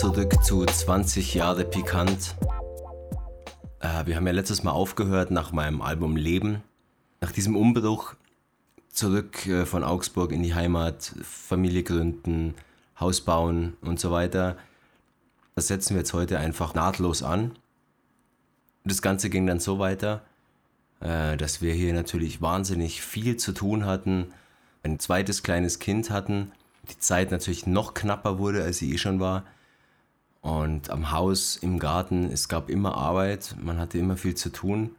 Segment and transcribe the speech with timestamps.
[0.00, 2.34] Zurück zu 20 Jahre Pikant.
[3.80, 6.62] Äh, wir haben ja letztes Mal aufgehört nach meinem Album Leben.
[7.20, 8.14] Nach diesem Umbruch
[8.88, 12.54] zurück äh, von Augsburg in die Heimat, Familie gründen,
[12.98, 14.56] Haus bauen und so weiter.
[15.54, 17.58] Das setzen wir jetzt heute einfach nahtlos an.
[18.84, 20.22] Das Ganze ging dann so weiter,
[21.00, 24.32] äh, dass wir hier natürlich wahnsinnig viel zu tun hatten,
[24.82, 26.52] ein zweites kleines Kind hatten,
[26.88, 29.44] die Zeit natürlich noch knapper wurde, als sie eh schon war.
[30.40, 34.96] Und am Haus, im Garten, es gab immer Arbeit, man hatte immer viel zu tun.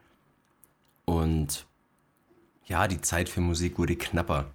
[1.05, 1.66] Und
[2.66, 4.52] ja, die Zeit für Musik wurde knapper.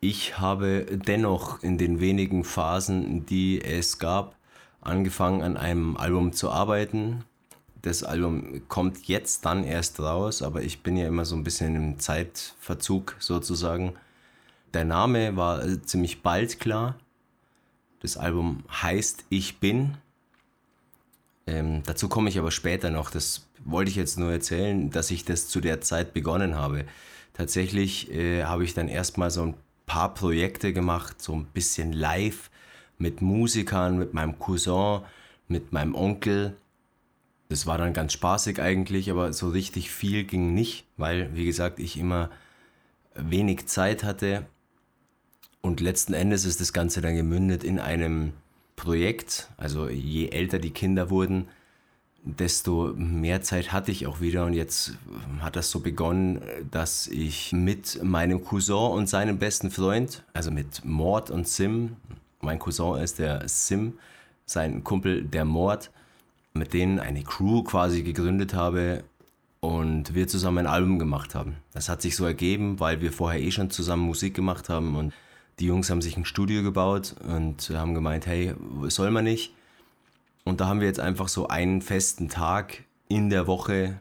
[0.00, 4.36] Ich habe dennoch in den wenigen Phasen, die es gab,
[4.80, 7.24] angefangen an einem Album zu arbeiten.
[7.82, 11.76] Das Album kommt jetzt dann erst raus, aber ich bin ja immer so ein bisschen
[11.76, 13.94] im Zeitverzug sozusagen.
[14.74, 16.96] Der Name war ziemlich bald klar.
[18.00, 19.96] Das Album heißt Ich bin.
[21.46, 23.10] Ähm, dazu komme ich aber später noch.
[23.10, 26.84] Das wollte ich jetzt nur erzählen, dass ich das zu der Zeit begonnen habe.
[27.32, 29.54] Tatsächlich äh, habe ich dann erstmal so ein
[29.86, 32.50] paar Projekte gemacht, so ein bisschen live
[32.98, 35.00] mit Musikern, mit meinem Cousin,
[35.48, 36.56] mit meinem Onkel.
[37.48, 41.78] Das war dann ganz spaßig eigentlich, aber so richtig viel ging nicht, weil, wie gesagt,
[41.78, 42.30] ich immer
[43.14, 44.46] wenig Zeit hatte.
[45.66, 48.34] Und letzten Endes ist das Ganze dann gemündet in einem
[48.76, 49.50] Projekt.
[49.56, 51.48] Also je älter die Kinder wurden,
[52.22, 54.44] desto mehr Zeit hatte ich auch wieder.
[54.44, 54.96] Und jetzt
[55.40, 60.84] hat das so begonnen, dass ich mit meinem Cousin und seinem besten Freund, also mit
[60.84, 61.96] Mord und Sim,
[62.40, 63.94] mein Cousin ist der Sim,
[64.44, 65.90] sein Kumpel der Mord,
[66.54, 69.02] mit denen eine Crew quasi gegründet habe
[69.58, 71.56] und wir zusammen ein Album gemacht haben.
[71.72, 75.12] Das hat sich so ergeben, weil wir vorher eh schon zusammen Musik gemacht haben und
[75.58, 78.54] die Jungs haben sich ein Studio gebaut und haben gemeint, hey,
[78.88, 79.54] soll man nicht?
[80.44, 84.00] Und da haben wir jetzt einfach so einen festen Tag in der Woche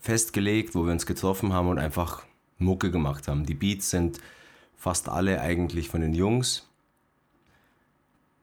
[0.00, 2.24] festgelegt, wo wir uns getroffen haben und einfach
[2.58, 3.44] Mucke gemacht haben.
[3.44, 4.18] Die Beats sind
[4.76, 6.68] fast alle eigentlich von den Jungs.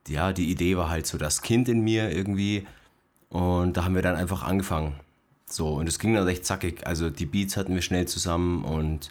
[0.08, 2.68] Ja, die Idee war halt so das Kind in mir irgendwie.
[3.30, 4.96] Und da haben wir dann einfach angefangen.
[5.46, 6.86] So, und es ging dann recht zackig.
[6.86, 9.10] Also die Beats hatten wir schnell zusammen und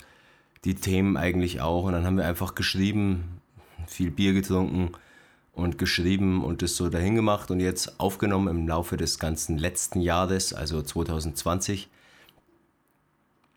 [0.65, 1.84] die Themen eigentlich auch.
[1.84, 3.41] Und dann haben wir einfach geschrieben,
[3.87, 4.93] viel Bier getrunken
[5.53, 10.00] und geschrieben und das so dahin gemacht und jetzt aufgenommen im Laufe des ganzen letzten
[10.00, 11.89] Jahres, also 2020.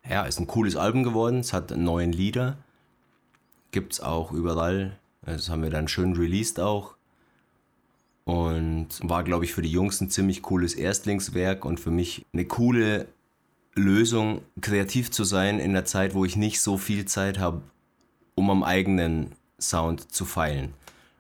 [0.10, 1.40] Ja, ist ein cooles Album geworden.
[1.40, 2.58] Es hat neun Lieder
[3.76, 4.98] gibt es auch überall.
[5.26, 6.96] Das haben wir dann schön released auch.
[8.24, 12.46] Und war, glaube ich, für die Jungs ein ziemlich cooles Erstlingswerk und für mich eine
[12.46, 13.08] coole
[13.76, 17.62] Lösung, kreativ zu sein in der Zeit, wo ich nicht so viel Zeit habe,
[18.34, 20.74] um am eigenen Sound zu feilen.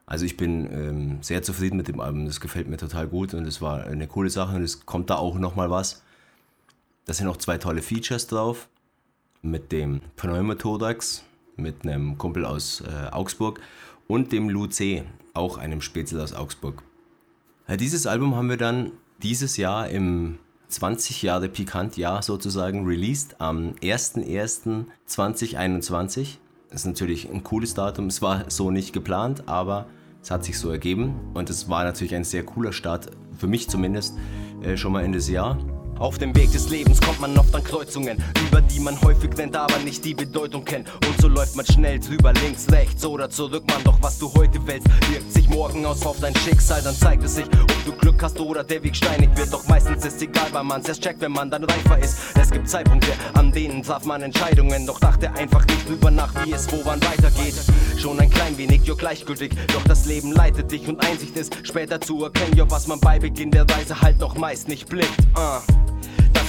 [0.05, 3.45] Also ich bin ähm, sehr zufrieden mit dem Album, das gefällt mir total gut und
[3.45, 6.03] es war eine coole Sache und es kommt da auch nochmal was.
[7.05, 8.67] Da sind noch zwei tolle Features drauf
[9.41, 11.23] mit dem Pneumothorax,
[11.55, 13.59] mit einem Kumpel aus äh, Augsburg
[14.07, 16.83] und dem Lu C, auch einem Spätzle aus Augsburg.
[17.67, 18.91] Ja, dieses Album haben wir dann
[19.23, 20.37] dieses Jahr im
[20.69, 26.37] 20 Jahre Pikant-Jahr sozusagen released am 01.01.2021.
[26.69, 28.07] Das ist natürlich ein cooles Datum.
[28.07, 29.85] Es war so nicht geplant, aber
[30.21, 33.69] es hat sich so ergeben und es war natürlich ein sehr cooler Start, für mich
[33.69, 34.15] zumindest,
[34.61, 35.57] äh, schon mal in das Jahr.
[35.99, 39.55] Auf dem Weg des Lebens kommt man oft an Kreuzungen, über die man häufig nennt,
[39.55, 40.89] aber nicht die Bedeutung kennt.
[41.07, 43.81] Und so läuft man schnell drüber, links, rechts oder zurück, man.
[43.83, 46.81] Doch was du heute wählst, wirkt sich morgen aus auf dein Schicksal.
[46.81, 49.53] Dann zeigt es sich, ob du Glück hast oder der Weg steinig wird.
[49.53, 52.17] Doch meistens ist egal, weil man es erst checkt, wenn man dann reifer ist.
[52.39, 54.85] Es gibt Zeitpunkte, an denen traf man Entscheidungen.
[54.85, 57.55] Doch dachte einfach nicht drüber nach, wie es wo wann weitergeht.
[57.97, 59.53] Schon ein klein wenig, jo gleichgültig.
[59.73, 63.17] Doch das Leben leitet dich und Einsicht ist später zu erkennen, jo was man bei
[63.17, 65.19] Beginn der Reise halt noch meist nicht blickt.
[65.37, 65.84] Uh.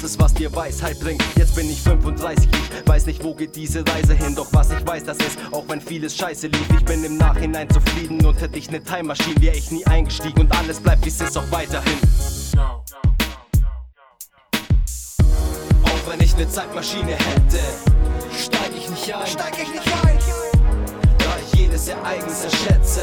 [0.06, 1.20] Ist, was dir Weisheit bringt.
[1.37, 4.37] Jetzt bin ich 35, ich weiß nicht, wo geht diese Reise hin.
[4.37, 7.69] Doch was ich weiß, das ist, auch wenn vieles scheiße lief, ich bin im Nachhinein
[7.69, 8.25] zufrieden.
[8.25, 10.43] Und hätte ich ne Time Machine, wäre ich nie eingestiegen.
[10.43, 11.99] Und alles bleibt, wie es ist, auch weiterhin.
[15.82, 17.58] Auch wenn ich ne Zeitmaschine hätte,
[18.31, 19.26] steig ich nicht ein.
[19.26, 20.19] Steig ich nicht ein.
[21.19, 23.00] Da ich jedes Ereignis erschätze,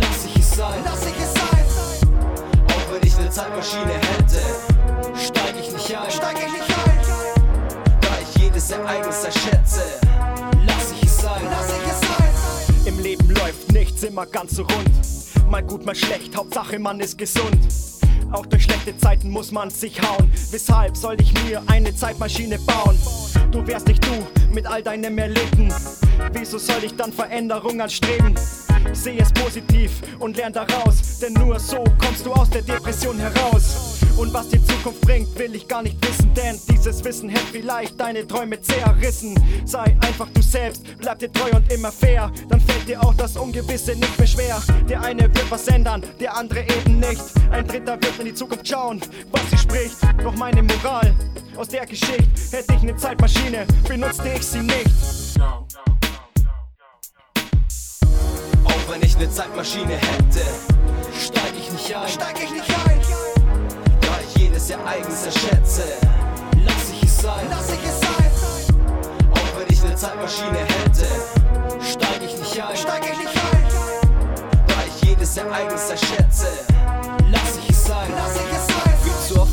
[0.00, 0.80] lass ich es sein.
[0.84, 1.66] Lass ich es sein.
[2.68, 4.71] Auch wenn ich ne Zeitmaschine hätte
[6.00, 6.12] nicht.
[6.12, 7.00] Steig ich nicht ein.
[8.00, 9.82] Da ich jedes Ereignis erschätze,
[10.66, 11.42] lass ich es sein.
[11.50, 12.86] Lass ich es sein.
[12.86, 15.50] Im Leben läuft nichts immer ganz so rund.
[15.50, 17.58] Mal gut, mal schlecht, Hauptsache man ist gesund.
[18.32, 20.32] Auch durch schlechte Zeiten muss man sich hauen.
[20.50, 22.98] Weshalb soll ich mir eine Zeitmaschine bauen?
[23.50, 25.72] Du wärst nicht du mit all deinem Erlebten.
[26.32, 28.34] Wieso soll ich dann Veränderung anstreben?
[28.94, 33.81] Seh es positiv und lern daraus, denn nur so kommst du aus der Depression heraus.
[34.16, 37.98] Und was die Zukunft bringt, will ich gar nicht wissen, denn dieses Wissen hätte vielleicht
[37.98, 39.34] deine Träume zerrissen.
[39.64, 43.36] Sei einfach du selbst, bleib dir treu und immer fair, dann fällt dir auch das
[43.36, 44.62] Ungewisse nicht mehr schwer.
[44.88, 47.22] Der eine wird was ändern, der andere eben nicht.
[47.50, 49.00] Ein dritter wird in die Zukunft schauen,
[49.30, 49.96] was sie spricht.
[50.22, 51.14] Doch meine Moral
[51.56, 54.90] aus der Geschichte hätte ich eine Zeitmaschine, benutzte ich sie nicht.
[58.64, 60.44] Auch wenn ich eine Zeitmaschine hätte,
[61.18, 62.08] steig ich nicht ein.
[62.08, 63.21] Steig ich nicht ein.
[64.62, 65.82] Ich jedes Ereignis erschätze,
[66.64, 67.46] lass ich es sein.
[67.50, 68.30] Lass ich es sein.
[69.32, 71.04] Auch wenn ich eine Zeitmaschine hätte,
[71.80, 72.76] steig ich nicht ein.
[72.76, 73.64] Steig ich nicht ein.
[74.68, 76.46] Da ich jedes Ereignis erschätze,
[77.28, 78.08] lass ich es sein.
[78.16, 78.71] Lass ich es sein.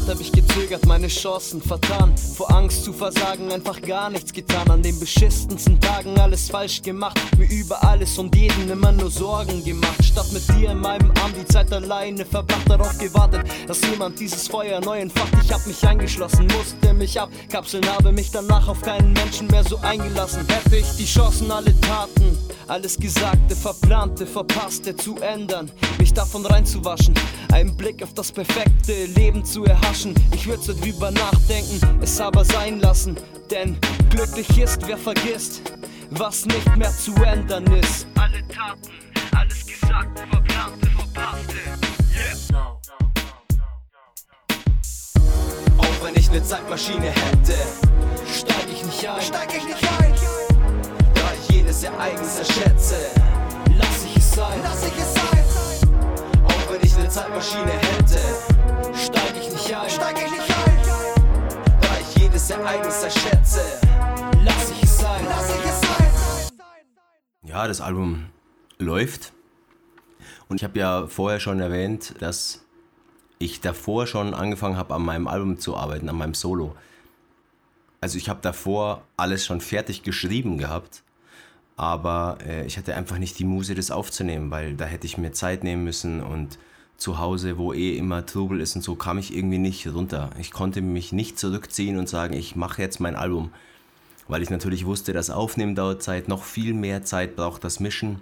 [0.10, 2.18] Hab ich gezögert, meine Chancen vertan.
[2.18, 4.68] Vor Angst zu versagen, einfach gar nichts getan.
[4.72, 7.20] An den beschissensten Tagen alles falsch gemacht.
[7.38, 10.04] Mir über alles und jeden immer nur Sorgen gemacht.
[10.04, 14.48] Statt mit dir in meinem Arm die Zeit alleine verbracht, darauf gewartet, dass jemand dieses
[14.48, 15.32] Feuer neu entfacht.
[15.44, 19.78] Ich hab mich eingeschlossen, musste mich abkapseln, habe mich danach auf keinen Menschen mehr so
[19.78, 20.44] eingelassen.
[20.48, 22.36] Hätte ich die Chancen, alle Taten,
[22.68, 27.14] alles Gesagte, Verplante, Verpasste zu ändern, mich davon reinzuwaschen,
[27.52, 29.99] einen Blick auf das perfekte Leben zu erhaschen.
[30.34, 33.18] Ich würde so drüber nachdenken, es aber sein lassen,
[33.52, 33.78] denn
[34.10, 35.62] glücklich ist, wer vergisst,
[36.12, 38.08] was nicht mehr zu ändern ist.
[38.18, 38.92] Alle Taten,
[39.36, 41.56] alles Gesagte, Verplante, Verpasste.
[42.50, 42.80] Yeah.
[45.78, 47.56] Auch wenn ich eine Zeitmaschine hätte,
[48.34, 49.22] steig ich nicht ein.
[49.22, 50.14] Steig ich nicht ein.
[51.14, 52.96] Da ich jedes Ereignis erschätze,
[53.78, 54.60] lass ich es sein.
[54.64, 55.44] Lass ich es sein.
[56.46, 58.59] Auch wenn ich eine Zeitmaschine hätte,
[59.70, 59.90] nicht ein.
[59.90, 60.78] Steig ich nicht ein.
[61.82, 63.62] Da ich jedes Ereignis erschätze,
[64.44, 65.22] lass ich es sein.
[65.28, 66.58] Lass ich es sein.
[67.44, 68.26] Ja, das Album
[68.78, 69.34] läuft.
[70.48, 72.66] Und ich habe ja vorher schon erwähnt, dass
[73.38, 76.76] ich davor schon angefangen habe, an meinem Album zu arbeiten, an meinem Solo.
[78.02, 81.04] Also ich habe davor alles schon fertig geschrieben gehabt,
[81.76, 85.32] aber äh, ich hatte einfach nicht die Muse, das aufzunehmen, weil da hätte ich mir
[85.32, 86.58] Zeit nehmen müssen und
[87.00, 90.32] zu Hause, wo eh immer Trubel ist und so, kam ich irgendwie nicht runter.
[90.38, 93.52] Ich konnte mich nicht zurückziehen und sagen, ich mache jetzt mein Album,
[94.28, 98.22] weil ich natürlich wusste, das Aufnehmen dauert Zeit, noch viel mehr Zeit braucht das Mischen.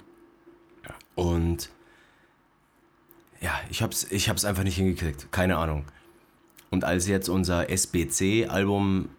[1.15, 1.69] Und
[3.41, 5.85] ja, ich hab's, ich einfach nicht hingekriegt, keine Ahnung.
[6.69, 9.09] Und als jetzt unser SBC-Album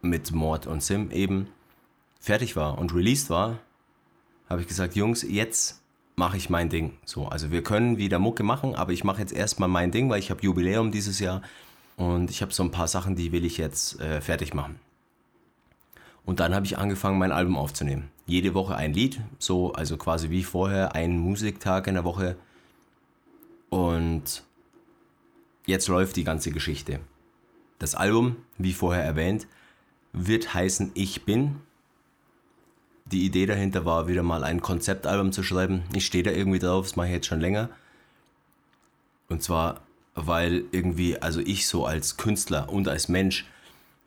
[0.00, 1.48] mit Mord und Sim eben
[2.20, 3.58] fertig war und released war,
[4.48, 5.82] habe ich gesagt, Jungs, jetzt
[6.18, 6.98] mache ich mein Ding.
[7.04, 10.18] So, also wir können wieder Mucke machen, aber ich mache jetzt erstmal mein Ding, weil
[10.18, 11.40] ich habe Jubiläum dieses Jahr
[11.96, 14.78] und ich habe so ein paar Sachen, die will ich jetzt äh, fertig machen.
[16.26, 18.10] Und dann habe ich angefangen, mein Album aufzunehmen.
[18.26, 22.36] Jede Woche ein Lied, so also quasi wie vorher, ein Musiktag in der Woche.
[23.70, 24.42] Und
[25.64, 27.00] jetzt läuft die ganze Geschichte.
[27.78, 29.46] Das Album, wie vorher erwähnt,
[30.12, 31.56] wird heißen Ich bin.
[33.10, 35.82] Die Idee dahinter war, wieder mal ein Konzeptalbum zu schreiben.
[35.94, 37.70] Ich stehe da irgendwie drauf, das mache ich jetzt schon länger.
[39.28, 39.80] Und zwar,
[40.14, 43.46] weil irgendwie, also ich so als Künstler und als Mensch,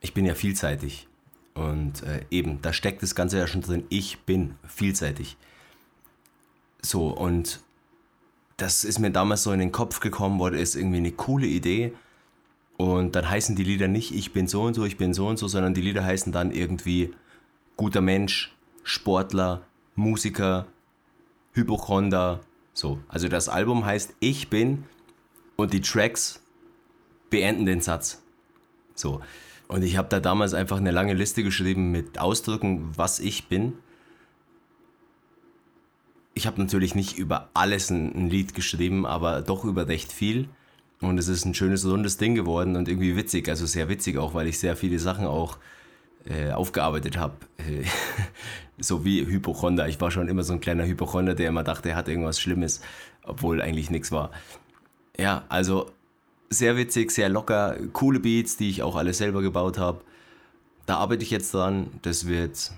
[0.00, 1.08] ich bin ja vielseitig.
[1.54, 3.84] Und äh, eben, da steckt das Ganze ja schon drin.
[3.88, 5.36] Ich bin vielseitig.
[6.80, 7.60] So, und
[8.56, 11.92] das ist mir damals so in den Kopf gekommen, wurde ist irgendwie eine coole Idee.
[12.76, 15.38] Und dann heißen die Lieder nicht Ich bin so und so, ich bin so und
[15.38, 17.12] so, sondern die Lieder heißen dann irgendwie
[17.76, 19.62] guter Mensch, Sportler,
[19.94, 20.66] Musiker,
[21.52, 22.40] Hypochonder.
[22.74, 24.84] So, also das Album heißt Ich bin
[25.56, 26.42] und die Tracks
[27.30, 28.22] beenden den Satz.
[28.94, 29.20] So.
[29.68, 33.74] Und ich habe da damals einfach eine lange Liste geschrieben mit Ausdrücken, was ich bin.
[36.34, 40.48] Ich habe natürlich nicht über alles ein, ein, Lied geschrieben, aber doch über recht viel.
[41.00, 44.34] Und es ist ein schönes, rundes Ding geworden und irgendwie witzig, also sehr witzig auch,
[44.34, 45.58] weil ich sehr viele Sachen auch
[46.24, 47.34] äh, aufgearbeitet habe.
[48.78, 49.88] so wie Hypochonder.
[49.88, 52.80] Ich war schon immer so ein kleiner Hypochonder, der immer dachte, er hat irgendwas Schlimmes,
[53.22, 54.30] obwohl eigentlich nichts war.
[55.18, 55.90] Ja, also
[56.50, 60.02] sehr witzig, sehr locker, coole Beats, die ich auch alle selber gebaut habe.
[60.86, 61.88] Da arbeite ich jetzt dran.
[62.02, 62.72] Das wird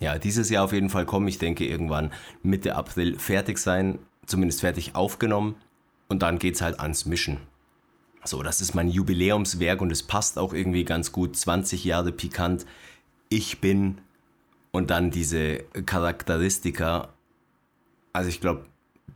[0.00, 1.28] ja dieses Jahr auf jeden Fall kommen.
[1.28, 5.56] Ich denke irgendwann Mitte April fertig sein, zumindest fertig aufgenommen.
[6.08, 7.38] Und dann geht es halt ans Mischen.
[8.24, 11.36] So, das ist mein Jubiläumswerk und es passt auch irgendwie ganz gut.
[11.36, 12.66] 20 Jahre pikant.
[13.28, 13.98] Ich bin
[14.70, 17.08] und dann diese Charakteristika.
[18.12, 18.66] Also ich glaube,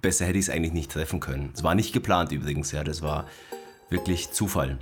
[0.02, 1.50] besser hätte ich es eigentlich nicht treffen können.
[1.54, 3.26] Es war nicht geplant übrigens, ja, das war
[3.90, 4.78] wirklich Zufall.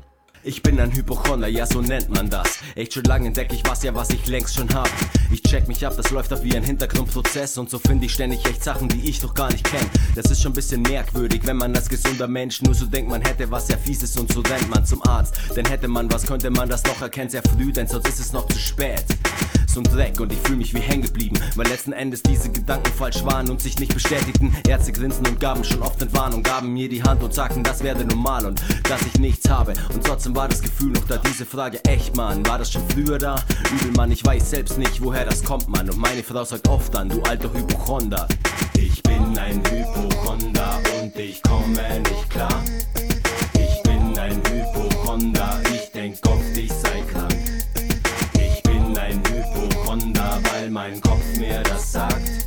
[0.46, 2.58] Ich bin ein Hypochonder, ja so nennt man das.
[2.74, 4.90] Echt schon lange entdecke ich was, ja was ich längst schon hab.
[5.32, 8.44] Ich check mich ab, das läuft ab wie ein Hintergrundprozess und so finde ich ständig
[8.44, 9.86] echt Sachen, die ich doch gar nicht kenn.
[10.14, 13.22] Das ist schon ein bisschen merkwürdig, wenn man als gesunder Mensch nur so denkt, man
[13.22, 15.34] hätte was sehr fieses und so rennt man zum Arzt.
[15.56, 18.32] Denn hätte man was, könnte man das noch erkennen sehr früh, denn sonst ist es
[18.34, 19.04] noch zu spät
[19.80, 23.24] ein Dreck und ich fühle mich wie hängen geblieben, weil letzten Endes diese Gedanken falsch
[23.24, 24.54] waren und sich nicht bestätigten.
[24.68, 28.04] Ärzte grinsen und gaben schon oft Entwarnung, gaben mir die Hand und sagten, das werde
[28.04, 29.74] normal und dass ich nichts habe.
[29.92, 31.16] Und trotzdem war das Gefühl noch da.
[31.18, 33.36] Diese Frage, echt Mann, war das schon früher da?
[33.72, 35.88] Übel Mann, ich weiß selbst nicht, woher das kommt, Mann.
[35.90, 38.28] Und meine Frau sagt oft an, du alter Hypochonder.
[38.76, 42.62] Ich bin ein Hypochonder und ich komme nicht klar.
[43.54, 45.60] Ich bin ein Hypochonder,
[51.94, 52.43] sagt.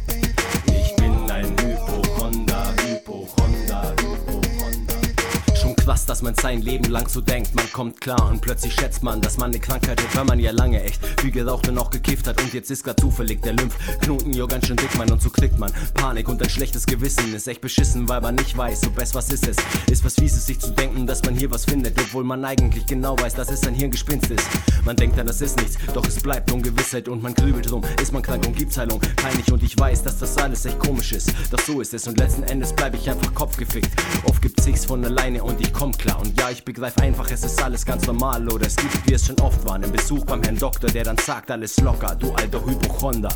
[6.09, 7.53] Dass man sein Leben lang so denkt.
[7.55, 10.51] Man kommt klar und plötzlich schätzt man, dass man eine Krankheit hat, weil man ja
[10.51, 12.41] lange echt viel geraucht und auch gekifft hat.
[12.41, 15.11] Und jetzt ist grad zufällig der Lymphknoten ja ganz schön dick, man.
[15.11, 17.33] Und so kriegt man Panik und ein schlechtes Gewissen.
[17.33, 19.57] Ist echt beschissen, weil man nicht weiß, so best was ist es.
[19.91, 23.17] Ist was fieses, sich zu denken, dass man hier was findet, obwohl man eigentlich genau
[23.19, 24.47] weiß, dass es ein Hirngespinst ist.
[24.85, 27.83] Man denkt dann, das ist nichts, doch es bleibt Ungewissheit und man grübelt rum.
[28.01, 29.01] Ist man krank und gibt's Heilung?
[29.17, 31.33] Peinlich und ich weiß, dass das alles echt komisch ist.
[31.51, 33.89] Doch so ist es und letzten Endes bleib ich einfach kopfgefickt.
[34.23, 36.19] Oft gibt sich's von alleine und ich komm klar.
[36.19, 38.47] Und ja, ich begreif einfach, es ist alles ganz normal.
[38.49, 41.17] Oder es gibt, wie es schon oft war, einen Besuch beim Herrn Doktor, der dann
[41.17, 43.29] sagt, alles locker, du alter Hypochonder.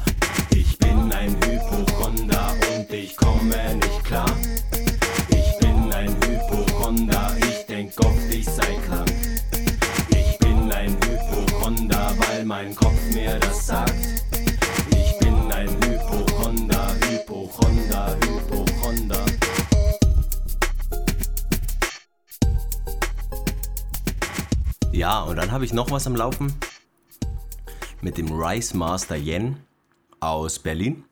[0.51, 4.31] Ich bin ein Hypochonder und ich komme nicht klar.
[25.61, 26.51] Habe ich noch was am Laufen
[28.01, 29.57] mit dem Rice Master Yen
[30.19, 31.03] aus Berlin.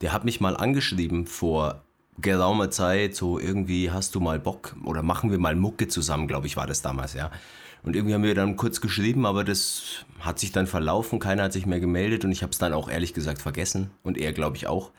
[0.00, 1.82] Der hat mich mal angeschrieben vor
[2.16, 6.46] geraumer Zeit, so irgendwie hast du mal Bock oder machen wir mal Mucke zusammen, glaube
[6.46, 7.30] ich, war das damals, ja.
[7.82, 11.52] Und irgendwie haben wir dann kurz geschrieben, aber das hat sich dann verlaufen, keiner hat
[11.52, 14.56] sich mehr gemeldet und ich habe es dann auch ehrlich gesagt vergessen und er, glaube
[14.56, 14.92] ich, auch.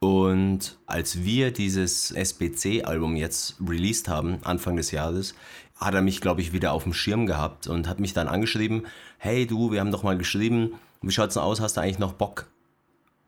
[0.00, 5.34] Und als wir dieses SBC-Album jetzt released haben, Anfang des Jahres,
[5.76, 8.86] hat er mich, glaube ich, wieder auf dem Schirm gehabt und hat mich dann angeschrieben,
[9.18, 12.14] hey du, wir haben doch mal geschrieben, wie schaut's denn aus, hast du eigentlich noch
[12.14, 12.46] Bock?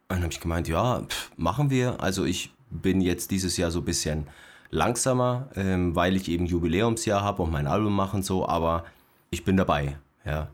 [0.09, 2.01] Und dann habe ich gemeint, ja, pff, machen wir.
[2.03, 4.27] Also ich bin jetzt dieses Jahr so ein bisschen
[4.71, 8.85] langsamer, ähm, weil ich eben Jubiläumsjahr habe und mein Album machen so, aber
[9.31, 10.49] ich bin dabei, ja.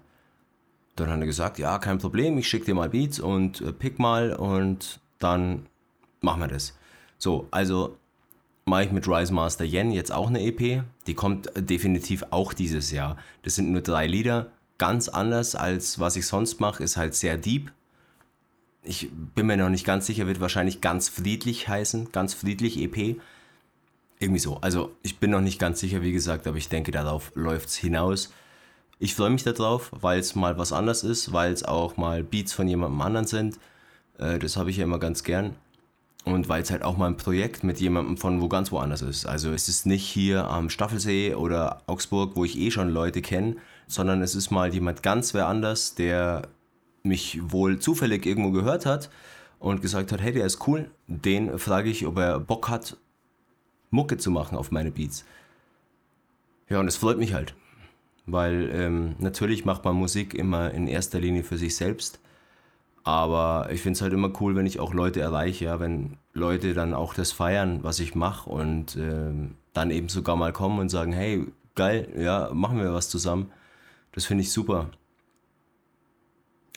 [0.97, 4.01] Dann hat er gesagt, ja, kein Problem, ich schicke dir mal Beats und äh, pick
[4.01, 5.67] mal und dann
[6.21, 6.77] machen wir das.
[7.19, 7.97] So, also
[8.65, 10.85] mache ich mit Rise Master Yen jetzt auch eine EP.
[11.07, 13.17] Die kommt definitiv auch dieses Jahr.
[13.43, 14.53] Das sind nur drei Lieder.
[14.79, 17.73] Ganz anders als was ich sonst mache, ist halt sehr deep.
[18.85, 22.13] Ich bin mir noch nicht ganz sicher, wird wahrscheinlich ganz friedlich heißen.
[22.13, 23.17] Ganz friedlich EP.
[24.21, 24.59] Irgendwie so.
[24.61, 27.77] Also ich bin noch nicht ganz sicher, wie gesagt, aber ich denke, darauf läuft es
[27.77, 28.33] hinaus.
[29.01, 32.53] Ich freue mich darauf, weil es mal was anders ist, weil es auch mal Beats
[32.53, 33.59] von jemandem anderen sind.
[34.19, 35.55] Äh, das habe ich ja immer ganz gern.
[36.29, 39.25] Und weil es halt auch mal ein Projekt mit jemandem von wo ganz woanders ist.
[39.25, 43.57] Also es ist nicht hier am Staffelsee oder Augsburg, wo ich eh schon Leute kenne,
[43.87, 46.49] sondern es ist mal jemand ganz wer anders, der
[47.03, 49.09] mich wohl zufällig irgendwo gehört hat
[49.59, 50.91] und gesagt hat, hey, der ist cool.
[51.07, 52.99] Den frage ich, ob er Bock hat,
[53.91, 55.25] Mucke zu machen auf meine Beats.
[56.69, 57.55] Ja, und es freut mich halt.
[58.27, 62.21] Weil ähm, natürlich macht man Musik immer in erster Linie für sich selbst.
[63.09, 66.75] Aber ich finde es halt immer cool, wenn ich auch Leute erreiche, ja, wenn Leute
[66.75, 70.91] dann auch das feiern, was ich mache und ähm, dann eben sogar mal kommen und
[70.91, 73.51] sagen, hey, geil, ja, machen wir was zusammen.
[74.13, 74.91] Das finde ich super.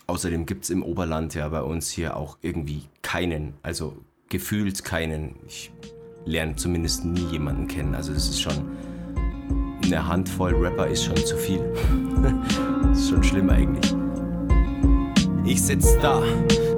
[0.07, 3.97] Außerdem gibt es im Oberland ja bei uns hier auch irgendwie keinen, also
[4.29, 5.35] gefühlt keinen.
[5.45, 5.69] Ich
[6.23, 7.93] lerne zumindest nie jemanden kennen.
[7.93, 8.71] Also das ist schon
[9.83, 11.73] eine Handvoll Rapper ist schon zu viel.
[12.83, 14.00] das ist schon schlimm eigentlich.
[15.43, 16.21] Ich sitz da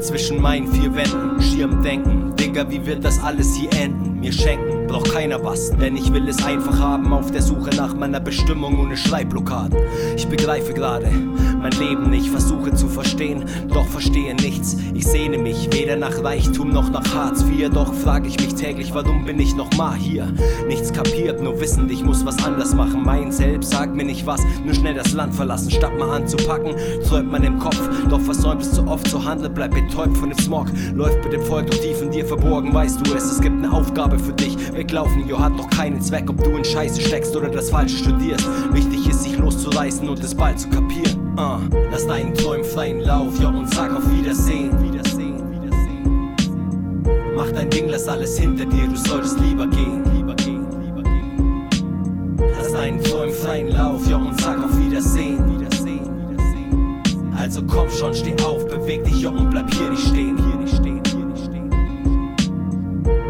[0.04, 4.20] zwischen meinen vier Wänden, Schirm denken, Digga, wie wird das alles hier enden?
[4.20, 7.96] Mir schenken, braucht keiner was, denn ich will es einfach haben, auf der Suche nach
[7.96, 9.78] meiner Bestimmung ohne Schreibblockaden.
[10.16, 11.10] Ich begreife gerade
[11.64, 14.76] mein Leben nicht, versuche zu verstehen, doch verstehe nichts.
[14.94, 18.94] Ich sehne mich weder nach Reichtum noch nach Hartz IV, doch frage ich mich täglich,
[18.94, 20.28] warum bin ich noch mal hier?
[20.68, 23.04] Nichts kapiert, nur wissend, ich muss was anders machen.
[23.06, 26.76] Mein Selbst sagt mir nicht was, nur schnell das Land verlassen, statt mal anzupacken,
[27.08, 27.80] träumt man im Kopf,
[28.10, 31.42] doch versäumt es zu oft zu handeln, bleibt betäubt von dem Smog, läuft mit dem
[31.44, 34.58] Volk durch tief in dir verborgen, weißt du es, es gibt eine Aufgabe für dich,
[34.74, 38.48] weglaufen, jo hat doch keinen Zweck, ob du in Scheiße steckst oder das Falsche studierst.
[38.74, 41.38] Wichtig ist, sich loszureißen und es bald zu kapieren.
[41.38, 41.60] Uh,
[41.92, 44.72] lass deinen Träumen freien Lauf, ja, und sag auf Wiedersehen.
[44.84, 46.36] Wiedersehen, Wiedersehen.
[47.36, 51.68] Mach dein Ding, lass alles hinter dir, du solltest lieber gehen, lieber gehen, lieber gehen.
[52.58, 54.84] Lass deinen Träumen freien Lauf, ja, und sag auf Wiedersehen.
[54.84, 55.33] Wiedersehen, Wiedersehen.
[57.44, 60.76] Also komm schon, steh auf, beweg dich, ja, und bleib hier nicht stehen, hier nicht
[60.78, 61.04] stehen.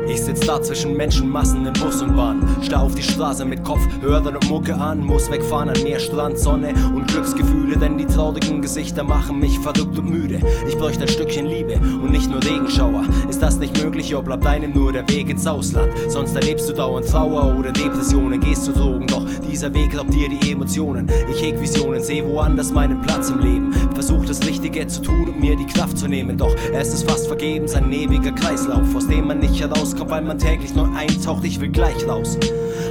[0.07, 2.47] Ich sitz da zwischen Menschenmassen in Bus und Bahn.
[2.61, 4.99] Starr auf die Straße mit Kopf, Hörer und Mucke an.
[4.99, 7.75] Muss wegfahren an Meer, Strand, Sonne und Glücksgefühle.
[7.77, 10.39] Denn die traurigen Gesichter machen mich verrückt und müde.
[10.67, 13.05] Ich bräuchte ein Stückchen Liebe und nicht nur Regenschauer.
[13.43, 15.91] Das nicht möglich, jo, bleibt einem nur der Weg ins Ausland.
[16.07, 18.39] Sonst erlebst du dauernd Trauer oder Depressionen.
[18.39, 21.11] Gehst zu Drogen, doch dieser Weg raubt dir die Emotionen.
[21.29, 23.73] Ich heg Visionen, seh woanders meinen Platz im Leben.
[23.95, 26.37] Versuch das Richtige zu tun und mir die Kraft zu nehmen.
[26.37, 30.37] Doch es ist fast vergebens ein ewiger Kreislauf, aus dem man nicht herauskommt weil man
[30.37, 32.37] täglich neu eintaucht, ich will gleich raus.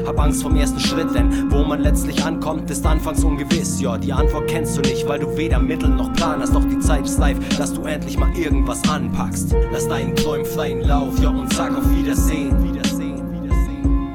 [0.06, 3.80] Hab Angst vom ersten Schritt, denn wo man letztlich ankommt, ist anfangs ungewiss.
[3.80, 6.54] Ja, die Antwort kennst du nicht, weil du weder Mittel noch Plan hast.
[6.54, 9.54] Doch die Zeit ist reif, dass du endlich mal irgendwas anpackst.
[9.72, 12.62] Lass deinen Träumen freien Lauf, ja, und sag auf Wiedersehen.
[12.62, 14.14] Wiedersehen, Wiedersehen.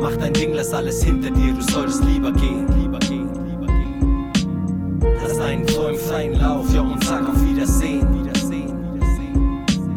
[0.00, 4.32] Mach dein Ding, lass alles hinter dir, du solltest lieber gehen, lieber gehen, lieber gehen.
[5.22, 8.26] Lass deinen Träumen freien Lauf, ja, und sag auf Wiedersehen.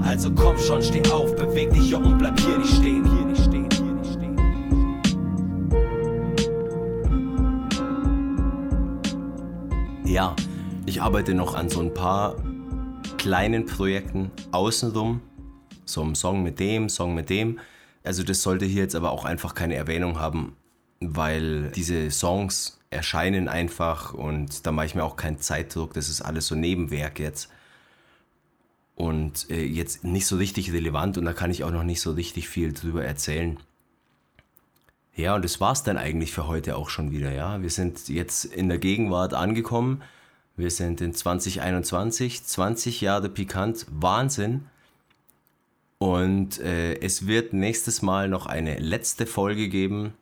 [0.09, 3.43] Also komm schon, steh auf, beweg dich ja und bleib hier nicht stehen, hier nicht
[3.43, 3.69] stehen.
[10.03, 10.35] Ja,
[10.87, 12.35] ich arbeite noch an so ein paar
[13.19, 15.21] kleinen Projekten außenrum.
[15.85, 17.59] So ein Song mit dem, Song mit dem.
[18.03, 20.55] Also das sollte hier jetzt aber auch einfach keine Erwähnung haben,
[21.01, 25.93] weil diese Songs erscheinen einfach und da mache ich mir auch keinen Zeitdruck.
[25.93, 27.49] Das ist alles so Nebenwerk jetzt
[28.95, 32.11] und äh, jetzt nicht so richtig relevant und da kann ich auch noch nicht so
[32.13, 33.59] richtig viel drüber erzählen.
[35.13, 37.61] Ja, und das war's dann eigentlich für heute auch schon wieder, ja.
[37.61, 40.01] Wir sind jetzt in der Gegenwart angekommen.
[40.59, 44.65] Wir sind in 2021, 20 Jahre pikant, Wahnsinn.
[45.99, 50.13] Und äh, es wird nächstes Mal noch eine letzte Folge geben,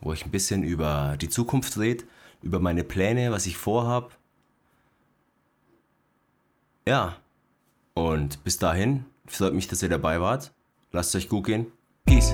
[0.00, 2.04] wo ich ein bisschen über die Zukunft rede,
[2.40, 4.16] über meine Pläne, was ich vorhab.
[6.86, 7.16] Ja,
[7.94, 10.52] und bis dahin, freut mich, dass ihr dabei wart.
[10.92, 11.66] Lasst es euch gut gehen.
[12.04, 12.32] Peace.